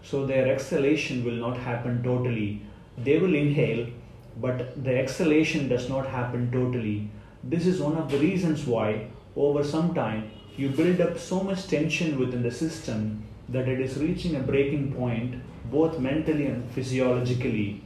so 0.03 0.27
their 0.27 0.49
exhalation 0.49 1.25
will 1.25 1.37
not 1.47 1.59
happen 1.59 2.03
totally. 2.03 2.63
They 2.97 3.19
will 3.19 3.35
inhale, 3.35 3.87
but 4.41 4.83
the 4.83 4.99
exhalation 4.99 5.69
does 5.69 5.89
not 5.89 6.07
happen 6.07 6.51
totally. 6.51 7.09
This 7.45 7.67
is 7.67 7.81
one 7.81 7.97
of 7.97 8.11
the 8.11 8.19
reasons 8.19 8.67
why, 8.67 9.09
over 9.37 9.63
some 9.63 9.95
time, 9.95 10.31
you 10.57 10.71
build 10.71 11.01
up 11.01 11.19
so 11.19 11.41
much 11.41 11.69
tension 11.69 12.19
within 12.19 12.43
the 12.43 12.51
system 12.51 13.23
that 13.49 13.69
it 13.69 13.81
is 13.81 13.99
reaching 13.99 14.35
a 14.35 14.41
breaking 14.41 14.93
point 14.93 15.37
both 15.71 15.99
mentally 16.01 16.47
and 16.47 16.69
physiologically. 16.73 17.83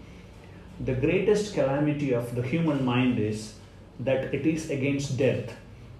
The 0.80 0.94
greatest 0.94 1.54
calamity 1.54 2.12
of 2.12 2.34
the 2.34 2.42
human 2.42 2.84
mind 2.84 3.18
is 3.18 3.54
that 4.00 4.32
it 4.34 4.46
is 4.46 4.70
against 4.70 5.18
death. 5.18 5.54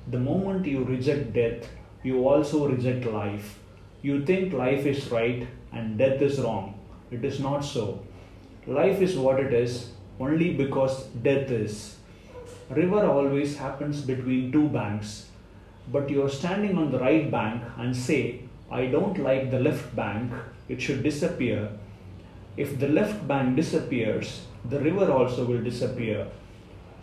The 0.07 0.19
moment 0.19 0.67
you 0.67 0.85
reject 0.85 1.33
death, 1.33 1.69
you 2.03 2.29
also 2.29 2.69
reject 2.69 3.05
life. 3.07 3.59
You 4.03 4.25
think 4.25 4.53
life 4.53 4.85
is 4.87 5.11
right 5.11 5.47
and 5.73 5.97
death 5.99 6.21
is 6.21 6.41
wrong. 6.41 6.75
It 7.11 7.25
is 7.25 7.41
not 7.41 7.61
so. 7.65 8.03
Life 8.67 9.01
is 9.01 9.17
what 9.17 9.41
it 9.41 9.53
is 9.53 9.91
only 10.21 10.55
because 10.55 11.05
death 11.23 11.51
is. 11.51 11.97
River 12.71 13.07
always 13.07 13.57
happens 13.57 14.01
between 14.01 14.51
two 14.51 14.69
banks, 14.69 15.27
but 15.89 16.09
you 16.11 16.23
are 16.25 16.29
standing 16.29 16.77
on 16.79 16.91
the 16.91 16.99
right 16.99 17.31
bank 17.31 17.63
and 17.77 17.97
say, 17.97 18.41
I 18.71 18.87
don't 18.87 19.19
like 19.19 19.51
the 19.51 19.61
left 19.61 19.95
bank, 19.95 20.33
it 20.69 20.81
should 20.81 21.03
disappear. 21.03 21.69
If 22.57 22.79
the 22.79 22.89
left 22.89 23.27
bank 23.29 23.57
disappears, 23.57 24.47
the 24.69 24.81
river 24.81 25.11
also 25.13 25.45
will 25.45 25.63
disappear. 25.63 26.27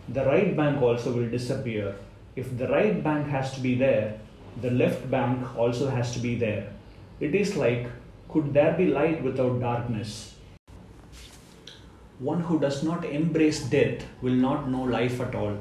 The 0.08 0.24
right 0.24 0.56
bank 0.56 0.82
also 0.82 1.12
will 1.12 1.28
disappear. 1.28 1.94
If 2.36 2.56
the 2.56 2.68
right 2.68 3.02
bank 3.02 3.26
has 3.28 3.52
to 3.54 3.60
be 3.60 3.74
there, 3.74 4.18
the 4.60 4.70
left 4.70 5.10
bank 5.10 5.56
also 5.56 5.88
has 5.88 6.12
to 6.12 6.20
be 6.20 6.36
there. 6.36 6.72
It 7.18 7.34
is 7.34 7.56
like, 7.56 7.88
could 8.28 8.54
there 8.54 8.74
be 8.74 8.86
light 8.86 9.22
without 9.22 9.60
darkness? 9.60 10.36
One 12.20 12.40
who 12.40 12.60
does 12.60 12.82
not 12.82 13.04
embrace 13.04 13.64
death 13.64 14.04
will 14.22 14.34
not 14.34 14.68
know 14.68 14.82
life 14.82 15.20
at 15.20 15.34
all. 15.34 15.56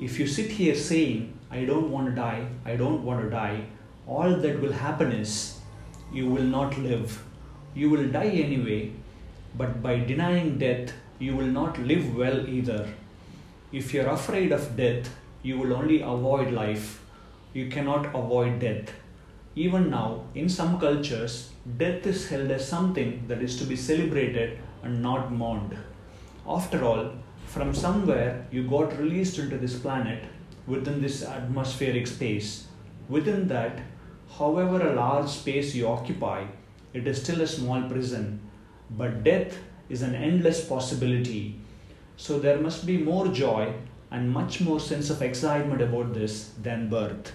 If 0.00 0.18
you 0.18 0.26
sit 0.26 0.50
here 0.50 0.74
saying, 0.74 1.32
I 1.50 1.64
don't 1.64 1.90
want 1.90 2.08
to 2.08 2.14
die, 2.14 2.46
I 2.64 2.76
don't 2.76 3.04
want 3.04 3.22
to 3.22 3.30
die, 3.30 3.64
all 4.06 4.36
that 4.36 4.60
will 4.60 4.72
happen 4.72 5.12
is 5.12 5.58
you 6.12 6.26
will 6.26 6.44
not 6.44 6.76
live. 6.78 7.22
You 7.74 7.90
will 7.90 8.08
die 8.08 8.28
anyway, 8.28 8.92
but 9.56 9.82
by 9.82 10.00
denying 10.00 10.58
death, 10.58 10.92
you 11.18 11.36
will 11.36 11.46
not 11.46 11.78
live 11.78 12.16
well 12.16 12.48
either. 12.48 12.88
If 13.72 13.94
you're 13.94 14.08
afraid 14.08 14.52
of 14.52 14.76
death, 14.76 15.08
you 15.42 15.58
will 15.58 15.72
only 15.72 16.02
avoid 16.02 16.52
life. 16.52 17.02
You 17.52 17.68
cannot 17.68 18.06
avoid 18.06 18.58
death. 18.60 18.92
Even 19.56 19.90
now, 19.90 20.24
in 20.34 20.48
some 20.48 20.78
cultures, 20.78 21.50
death 21.76 22.06
is 22.06 22.28
held 22.28 22.50
as 22.50 22.66
something 22.66 23.24
that 23.26 23.42
is 23.42 23.58
to 23.58 23.64
be 23.64 23.76
celebrated 23.76 24.58
and 24.82 25.02
not 25.02 25.32
mourned. 25.32 25.76
After 26.46 26.84
all, 26.84 27.12
from 27.46 27.74
somewhere 27.74 28.46
you 28.50 28.62
got 28.68 28.96
released 28.98 29.38
into 29.38 29.58
this 29.58 29.78
planet 29.78 30.24
within 30.66 31.02
this 31.02 31.24
atmospheric 31.24 32.06
space. 32.06 32.66
Within 33.08 33.48
that, 33.48 33.80
however 34.38 34.88
a 34.88 34.94
large 34.94 35.28
space 35.28 35.74
you 35.74 35.88
occupy, 35.88 36.44
it 36.92 37.06
is 37.06 37.20
still 37.20 37.40
a 37.40 37.46
small 37.46 37.82
prison. 37.88 38.40
But 38.90 39.24
death 39.24 39.58
is 39.88 40.02
an 40.02 40.14
endless 40.14 40.64
possibility. 40.64 41.58
So 42.16 42.38
there 42.38 42.60
must 42.60 42.86
be 42.86 42.98
more 42.98 43.28
joy 43.28 43.74
and 44.10 44.30
much 44.30 44.60
more 44.60 44.80
sense 44.80 45.10
of 45.10 45.22
excitement 45.22 45.80
about 45.80 46.14
this 46.14 46.50
than 46.62 46.88
birth. 46.88 47.32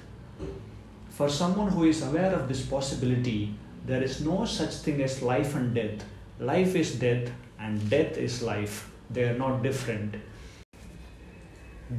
For 1.09 1.29
someone 1.29 1.71
who 1.71 1.85
is 1.85 2.01
aware 2.01 2.33
of 2.33 2.47
this 2.47 2.65
possibility, 2.65 3.55
there 3.85 4.03
is 4.03 4.25
no 4.25 4.45
such 4.45 4.73
thing 4.75 5.01
as 5.01 5.21
life 5.21 5.55
and 5.55 5.73
death. 5.73 6.03
Life 6.39 6.75
is 6.75 6.95
death 6.95 7.31
and 7.59 7.89
death 7.89 8.17
is 8.17 8.41
life. 8.41 8.89
They 9.09 9.23
are 9.23 9.37
not 9.37 9.63
different. 9.63 10.15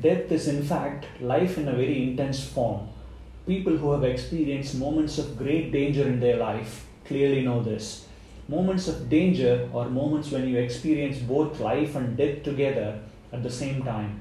Death 0.01 0.33
is, 0.33 0.49
in 0.49 0.63
fact, 0.65 1.07
life 1.21 1.57
in 1.57 1.69
a 1.69 1.73
very 1.73 2.03
intense 2.03 2.45
form. 2.45 2.89
People 3.47 3.77
who 3.77 3.93
have 3.93 4.03
experienced 4.03 4.75
moments 4.75 5.17
of 5.17 5.39
great 5.39 5.71
danger 5.73 6.03
in 6.03 6.19
their 6.19 6.37
life 6.37 6.85
clearly 7.07 7.43
know 7.43 7.63
this. 7.63 8.07
Moments 8.49 8.89
of 8.89 9.09
danger 9.09 9.69
are 9.73 9.89
moments 9.89 10.31
when 10.31 10.49
you 10.49 10.59
experience 10.59 11.19
both 11.19 11.61
life 11.61 11.95
and 11.95 12.17
death 12.17 12.43
together 12.43 13.01
at 13.33 13.43
the 13.43 13.51
same 13.51 13.83
time. 13.83 14.21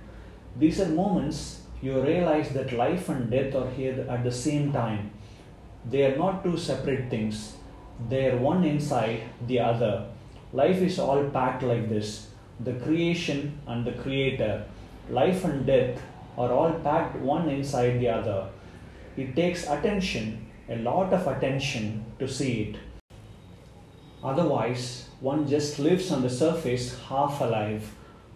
These 0.57 0.81
are 0.81 0.89
moments 0.89 1.61
you 1.81 2.01
realize 2.01 2.49
that 2.49 2.71
life 2.71 3.09
and 3.09 3.29
death 3.29 3.55
are 3.55 3.69
here 3.71 4.05
at 4.09 4.23
the 4.23 4.31
same 4.31 4.71
time. 4.71 5.11
They 5.89 6.05
are 6.05 6.17
not 6.17 6.43
two 6.43 6.57
separate 6.57 7.09
things, 7.09 7.57
they 8.09 8.29
are 8.29 8.37
one 8.37 8.63
inside 8.63 9.23
the 9.47 9.59
other. 9.59 10.07
Life 10.53 10.77
is 10.77 10.99
all 10.99 11.25
packed 11.29 11.63
like 11.63 11.89
this 11.89 12.27
the 12.59 12.73
creation 12.73 13.59
and 13.67 13.85
the 13.85 13.91
creator 13.91 14.65
life 15.09 15.43
and 15.45 15.65
death 15.65 16.01
are 16.37 16.51
all 16.51 16.71
packed 16.83 17.17
one 17.19 17.49
inside 17.49 17.99
the 17.99 18.09
other. 18.09 18.47
It 19.15 19.35
takes 19.35 19.67
attention, 19.67 20.47
a 20.69 20.77
lot 20.77 21.13
of 21.13 21.27
attention, 21.27 22.05
to 22.19 22.27
see 22.27 22.61
it. 22.63 22.77
Otherwise, 24.23 25.07
one 25.19 25.47
just 25.47 25.79
lives 25.79 26.11
on 26.11 26.21
the 26.23 26.29
surface 26.29 26.99
half 27.07 27.39
alive. 27.41 27.93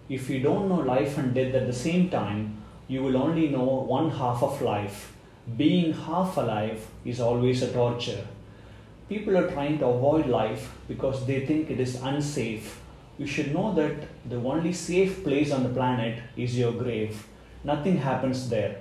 If 0.09 0.29
you 0.29 0.39
don't 0.39 0.67
know 0.67 0.79
life 0.79 1.17
and 1.17 1.33
death 1.33 1.53
at 1.53 1.67
the 1.67 1.73
same 1.73 2.09
time, 2.09 2.57
you 2.87 3.03
will 3.03 3.17
only 3.17 3.47
know 3.47 3.85
one 3.87 4.09
half 4.09 4.43
of 4.43 4.61
life. 4.61 5.13
Being 5.55 5.93
half 5.93 6.35
alive 6.37 6.85
is 7.05 7.19
always 7.21 7.61
a 7.61 7.71
torture. 7.71 8.25
People 9.07 9.37
are 9.37 9.49
trying 9.49 9.79
to 9.79 9.85
avoid 9.85 10.27
life 10.27 10.71
because 10.87 11.25
they 11.25 11.45
think 11.45 11.69
it 11.69 11.79
is 11.79 12.01
unsafe 12.01 12.79
you 13.19 13.27
should 13.27 13.53
know 13.53 13.73
that 13.75 14.07
the 14.29 14.37
only 14.37 14.71
safe 14.71 15.23
place 15.25 15.51
on 15.51 15.63
the 15.63 15.75
planet 15.77 16.23
is 16.37 16.57
your 16.57 16.71
grave. 16.71 17.25
Nothing 17.65 17.97
happens 17.97 18.49
there. 18.49 18.77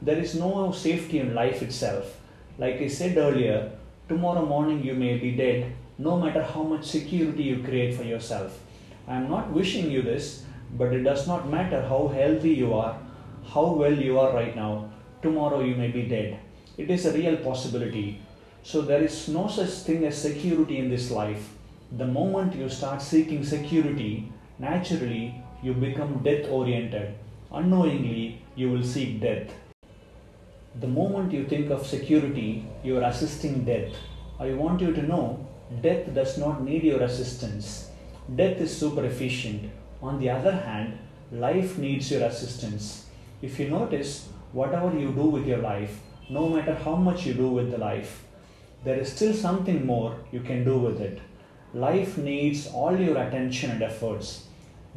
There 0.00 0.18
is 0.18 0.34
no 0.34 0.72
safety 0.72 1.18
in 1.18 1.34
life 1.34 1.60
itself. 1.60 2.16
Like 2.58 2.80
I 2.80 2.88
said 2.88 3.18
earlier, 3.18 3.70
tomorrow 4.08 4.46
morning 4.46 4.82
you 4.82 4.94
may 4.94 5.18
be 5.18 5.32
dead, 5.32 5.74
no 5.98 6.18
matter 6.18 6.42
how 6.42 6.62
much 6.62 6.86
security 6.86 7.42
you 7.42 7.62
create 7.62 7.94
for 7.94 8.02
yourself. 8.02 8.58
I 9.06 9.16
am 9.16 9.28
not 9.28 9.50
wishing 9.50 9.90
you 9.90 10.00
this, 10.00 10.44
but 10.72 10.92
it 10.92 11.02
does 11.02 11.26
not 11.26 11.48
matter 11.48 11.82
how 11.82 12.08
healthy 12.08 12.50
you 12.50 12.74
are, 12.74 12.98
how 13.54 13.72
well 13.72 13.92
you 13.92 14.18
are 14.18 14.34
right 14.34 14.56
now. 14.56 14.90
Tomorrow 15.22 15.62
you 15.62 15.74
may 15.74 15.88
be 15.88 16.02
dead. 16.02 16.38
It 16.76 16.90
is 16.90 17.06
a 17.06 17.12
real 17.12 17.36
possibility. 17.36 18.20
So 18.62 18.82
there 18.82 19.02
is 19.02 19.28
no 19.28 19.48
such 19.48 19.70
thing 19.70 20.04
as 20.04 20.16
security 20.16 20.78
in 20.78 20.88
this 20.88 21.10
life 21.10 21.50
the 21.98 22.06
moment 22.06 22.54
you 22.54 22.70
start 22.70 23.02
seeking 23.02 23.44
security, 23.44 24.32
naturally 24.58 25.34
you 25.62 25.74
become 25.74 26.22
death 26.22 26.48
oriented. 26.48 27.14
Unknowingly, 27.52 28.42
you 28.56 28.70
will 28.70 28.82
seek 28.82 29.20
death. 29.20 29.52
The 30.80 30.88
moment 30.88 31.32
you 31.32 31.44
think 31.44 31.70
of 31.70 31.86
security, 31.86 32.64
you 32.82 32.96
are 32.96 33.02
assisting 33.02 33.64
death. 33.64 33.92
I 34.40 34.54
want 34.54 34.80
you 34.80 34.94
to 34.94 35.02
know 35.02 35.46
death 35.82 36.14
does 36.14 36.38
not 36.38 36.64
need 36.64 36.82
your 36.82 37.02
assistance. 37.02 37.90
Death 38.36 38.56
is 38.62 38.74
super 38.74 39.04
efficient. 39.04 39.70
On 40.02 40.18
the 40.18 40.30
other 40.30 40.52
hand, 40.52 40.98
life 41.30 41.78
needs 41.78 42.10
your 42.10 42.24
assistance. 42.24 43.06
If 43.40 43.60
you 43.60 43.68
notice, 43.70 44.28
whatever 44.52 44.98
you 44.98 45.12
do 45.12 45.26
with 45.26 45.46
your 45.46 45.58
life, 45.58 46.00
no 46.28 46.48
matter 46.48 46.74
how 46.74 46.96
much 46.96 47.24
you 47.24 47.34
do 47.34 47.48
with 47.48 47.70
the 47.70 47.78
life, 47.78 48.24
there 48.84 48.98
is 48.98 49.12
still 49.12 49.32
something 49.32 49.86
more 49.86 50.16
you 50.32 50.40
can 50.40 50.64
do 50.64 50.76
with 50.76 51.00
it. 51.00 51.20
Life 51.72 52.18
needs 52.18 52.66
all 52.66 52.98
your 52.98 53.16
attention 53.16 53.70
and 53.70 53.82
efforts. 53.82 54.48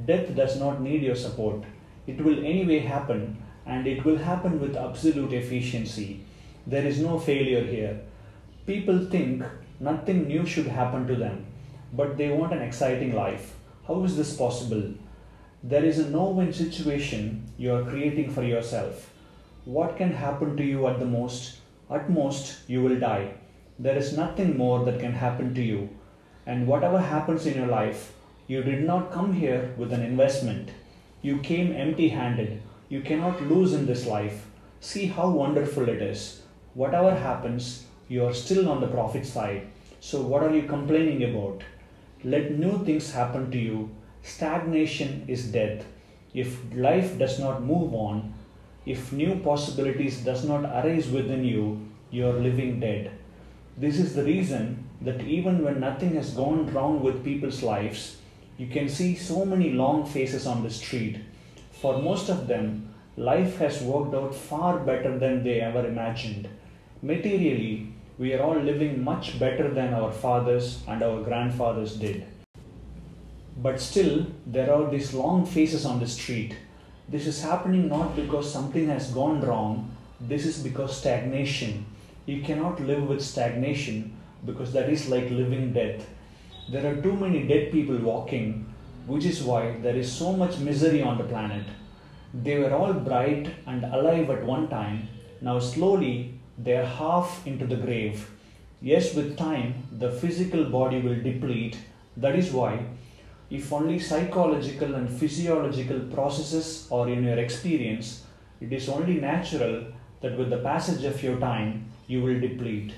Death 0.05 0.35
does 0.35 0.59
not 0.59 0.81
need 0.81 1.03
your 1.03 1.15
support. 1.15 1.63
It 2.07 2.19
will 2.19 2.39
anyway 2.39 2.79
happen 2.79 3.37
and 3.65 3.85
it 3.87 4.03
will 4.03 4.17
happen 4.17 4.59
with 4.59 4.75
absolute 4.75 5.33
efficiency. 5.33 6.21
There 6.65 6.85
is 6.85 6.99
no 6.99 7.19
failure 7.19 7.63
here. 7.63 8.01
People 8.65 9.05
think 9.05 9.43
nothing 9.79 10.27
new 10.27 10.45
should 10.45 10.67
happen 10.67 11.05
to 11.07 11.15
them, 11.15 11.45
but 11.93 12.17
they 12.17 12.29
want 12.29 12.53
an 12.53 12.63
exciting 12.63 13.13
life. 13.15 13.54
How 13.87 14.03
is 14.03 14.17
this 14.17 14.35
possible? 14.35 14.95
There 15.63 15.85
is 15.85 15.99
a 15.99 16.09
no 16.09 16.29
win 16.29 16.51
situation 16.51 17.43
you 17.55 17.71
are 17.71 17.83
creating 17.83 18.31
for 18.31 18.43
yourself. 18.43 19.11
what 19.65 19.97
can 19.97 20.11
happen 20.11 20.57
to 20.57 20.63
you 20.63 20.87
at 20.87 20.97
the 20.99 21.05
most? 21.05 21.59
At 21.89 22.09
most, 22.09 22.67
you 22.67 22.81
will 22.81 22.97
die. 22.99 23.33
There 23.77 23.95
is 23.95 24.17
nothing 24.17 24.57
more 24.57 24.83
that 24.85 24.99
can 24.99 25.13
happen 25.13 25.53
to 25.53 25.61
you. 25.61 25.89
And 26.47 26.65
whatever 26.65 26.99
happens 26.99 27.45
in 27.45 27.57
your 27.57 27.67
life, 27.67 28.11
you 28.47 28.63
did 28.63 28.83
not 28.85 29.11
come 29.11 29.33
here 29.33 29.73
with 29.77 29.93
an 29.93 30.01
investment. 30.01 30.69
You 31.21 31.37
came 31.37 31.71
empty 31.71 32.09
handed. 32.09 32.61
You 32.89 33.01
cannot 33.01 33.47
lose 33.53 33.73
in 33.73 33.85
this 33.85 34.07
life. 34.07 34.47
See 34.79 35.05
how 35.05 35.29
wonderful 35.29 35.89
it 35.89 36.01
is. 36.01 36.41
Whatever 36.73 37.15
happens, 37.15 37.85
you 38.07 38.25
are 38.25 38.33
still 38.33 38.67
on 38.67 38.81
the 38.81 38.93
profit 38.97 39.27
side. 39.27 39.67
So, 39.99 40.21
what 40.21 40.43
are 40.43 40.55
you 40.55 40.63
complaining 40.63 41.23
about? 41.29 41.63
Let 42.25 42.57
new 42.57 42.83
things 42.83 43.11
happen 43.11 43.51
to 43.51 43.57
you. 43.59 43.91
Stagnation 44.23 45.25
is 45.27 45.51
death. 45.51 45.85
If 46.33 46.57
life 46.73 47.19
does 47.19 47.39
not 47.39 47.61
move 47.61 47.93
on, 47.93 48.33
if 48.83 49.13
new 49.13 49.35
possibilities 49.41 50.21
does 50.21 50.43
not 50.43 50.63
arise 50.63 51.07
within 51.07 51.45
you, 51.45 51.87
you 52.09 52.27
are 52.27 52.33
living 52.47 52.79
dead. 52.79 53.11
This 53.77 53.99
is 53.99 54.15
the 54.15 54.23
reason 54.23 54.89
that 55.01 55.21
even 55.21 55.63
when 55.63 55.79
nothing 55.79 56.15
has 56.15 56.31
gone 56.31 56.73
wrong 56.73 57.03
with 57.03 57.23
people's 57.23 57.61
lives, 57.61 58.17
you 58.57 58.65
can 58.69 58.89
see 58.89 59.13
so 59.15 59.45
many 59.45 59.69
long 59.73 60.03
faces 60.03 60.47
on 60.47 60.63
the 60.63 60.71
street. 60.71 61.19
For 61.73 62.01
most 62.01 62.29
of 62.29 62.47
them, 62.47 62.91
life 63.17 63.57
has 63.57 63.83
worked 63.83 64.15
out 64.15 64.33
far 64.33 64.79
better 64.79 65.19
than 65.19 65.43
they 65.43 65.61
ever 65.61 65.85
imagined. 65.85 66.49
Materially, 67.03 67.93
we 68.17 68.33
are 68.33 68.41
all 68.41 68.57
living 68.57 69.03
much 69.03 69.37
better 69.39 69.73
than 69.73 69.93
our 69.93 70.11
fathers 70.11 70.83
and 70.87 71.03
our 71.03 71.21
grandfathers 71.21 71.97
did. 71.97 72.25
But 73.57 73.81
still, 73.81 74.25
there 74.45 74.73
are 74.73 74.89
these 74.89 75.13
long 75.13 75.45
faces 75.45 75.85
on 75.85 75.99
the 75.99 76.07
street. 76.07 76.55
This 77.09 77.27
is 77.27 77.41
happening 77.41 77.89
not 77.89 78.15
because 78.15 78.51
something 78.51 78.87
has 78.87 79.11
gone 79.11 79.41
wrong, 79.41 79.91
this 80.19 80.45
is 80.45 80.59
because 80.59 80.97
stagnation. 80.97 81.85
You 82.25 82.41
cannot 82.41 82.79
live 82.79 83.03
with 83.03 83.21
stagnation 83.21 84.15
because 84.45 84.71
that 84.73 84.89
is 84.89 85.09
like 85.09 85.29
living 85.29 85.73
death. 85.73 86.07
There 86.69 86.85
are 86.89 87.01
too 87.01 87.13
many 87.13 87.47
dead 87.47 87.71
people 87.71 87.97
walking, 87.97 88.73
which 89.07 89.25
is 89.25 89.43
why 89.43 89.77
there 89.81 89.95
is 89.95 90.11
so 90.11 90.33
much 90.33 90.57
misery 90.57 91.01
on 91.01 91.17
the 91.17 91.25
planet. 91.25 91.65
They 92.33 92.57
were 92.59 92.73
all 92.73 92.93
bright 92.93 93.49
and 93.67 93.83
alive 93.83 94.29
at 94.29 94.45
one 94.45 94.67
time. 94.67 95.07
Now, 95.41 95.59
slowly, 95.59 96.34
they 96.57 96.77
are 96.77 96.85
half 96.85 97.45
into 97.45 97.65
the 97.67 97.75
grave. 97.75 98.29
Yes, 98.81 99.13
with 99.13 99.37
time, 99.37 99.83
the 99.91 100.11
physical 100.11 100.65
body 100.65 101.01
will 101.01 101.21
deplete. 101.21 101.77
That 102.17 102.35
is 102.35 102.51
why, 102.51 102.85
if 103.49 103.71
only 103.71 103.99
psychological 103.99 104.95
and 104.95 105.09
physiological 105.09 105.99
processes 106.13 106.87
are 106.91 107.07
in 107.09 107.23
your 107.23 107.37
experience, 107.37 108.23
it 108.61 108.71
is 108.73 108.89
only 108.89 109.15
natural 109.15 109.85
that 110.21 110.37
with 110.37 110.49
the 110.49 110.57
passage 110.57 111.03
of 111.03 111.21
your 111.21 111.39
time, 111.39 111.85
you 112.07 112.21
will 112.21 112.39
deplete. 112.39 112.93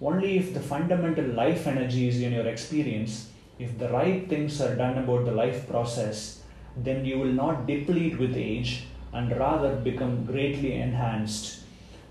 Only 0.00 0.38
if 0.38 0.54
the 0.54 0.60
fundamental 0.60 1.26
life 1.26 1.66
energy 1.66 2.08
is 2.08 2.20
in 2.20 2.32
your 2.32 2.46
experience, 2.46 3.30
if 3.58 3.78
the 3.78 3.88
right 3.88 4.28
things 4.28 4.60
are 4.60 4.74
done 4.74 4.98
about 4.98 5.24
the 5.24 5.32
life 5.32 5.68
process, 5.68 6.42
then 6.76 7.04
you 7.04 7.18
will 7.18 7.32
not 7.32 7.66
deplete 7.66 8.18
with 8.18 8.36
age 8.36 8.84
and 9.12 9.36
rather 9.36 9.74
become 9.76 10.24
greatly 10.24 10.74
enhanced. 10.74 11.60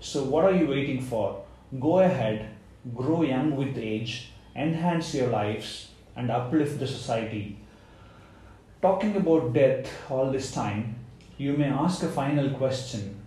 So, 0.00 0.24
what 0.24 0.44
are 0.44 0.54
you 0.54 0.66
waiting 0.66 1.00
for? 1.00 1.42
Go 1.78 2.00
ahead, 2.00 2.48
grow 2.94 3.22
young 3.22 3.54
with 3.56 3.76
age, 3.76 4.32
enhance 4.56 5.14
your 5.14 5.28
lives, 5.28 5.88
and 6.16 6.30
uplift 6.30 6.78
the 6.80 6.86
society. 6.86 7.58
Talking 8.82 9.14
about 9.16 9.52
death 9.52 9.90
all 10.10 10.30
this 10.30 10.52
time, 10.52 10.96
you 11.36 11.52
may 11.52 11.68
ask 11.68 12.02
a 12.02 12.08
final 12.08 12.50
question. 12.50 13.20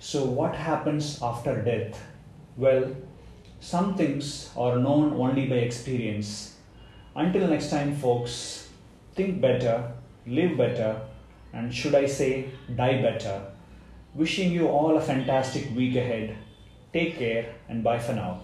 So, 0.00 0.24
what 0.24 0.56
happens 0.56 1.22
after 1.22 1.62
death? 1.62 2.02
Well, 2.56 2.96
some 3.60 3.94
things 3.96 4.50
are 4.56 4.78
known 4.78 5.12
only 5.14 5.46
by 5.46 5.56
experience. 5.56 6.56
Until 7.14 7.46
next 7.46 7.70
time, 7.70 7.94
folks, 7.94 8.68
think 9.14 9.40
better, 9.40 9.92
live 10.26 10.56
better, 10.56 11.02
and 11.52 11.72
should 11.72 11.94
I 11.94 12.06
say, 12.06 12.50
die 12.74 13.00
better. 13.00 13.49
Wishing 14.20 14.52
you 14.52 14.68
all 14.68 14.98
a 14.98 15.00
fantastic 15.00 15.74
week 15.74 15.96
ahead. 15.96 16.36
Take 16.92 17.16
care 17.16 17.54
and 17.70 17.82
bye 17.82 17.98
for 17.98 18.12
now. 18.12 18.42